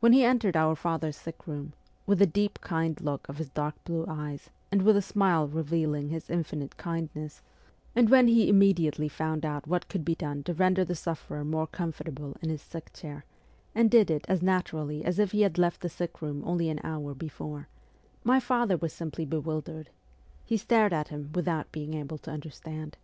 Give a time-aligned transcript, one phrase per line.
[0.00, 1.72] When he entered our father's sick room,
[2.04, 5.94] with the deep, kind look of his dark blue eyes and with a smile reveal
[5.94, 7.40] ing his infinite kindness,
[7.94, 10.42] and when he immediately 48 MEMOIRS OF A REVOLUTIONIST found out what could be done
[10.42, 13.24] to render the sufferer more comfortable in his sick chair,
[13.74, 16.68] and did it as natur ally as if he had left the sick room only
[16.68, 17.66] an hour before,
[18.24, 19.88] my father was simply bewildered;
[20.44, 22.98] he stared at him without being able to understand.